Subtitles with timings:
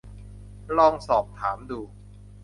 [0.77, 1.79] ลองสอบถามดู